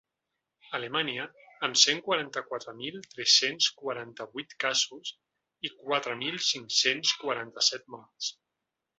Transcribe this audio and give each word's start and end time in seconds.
Alemanya, 0.77 1.25
amb 1.65 1.75
cent 1.81 1.99
quaranta-quatre 2.05 2.73
mil 2.77 2.97
tres-cents 3.11 3.67
quaranta-vuit 3.81 4.55
casos 4.65 5.11
i 5.69 5.71
quatre 5.89 6.15
mil 6.23 6.39
cinc-cents 6.47 7.13
quaranta-set 7.25 7.85
morts. 7.97 8.31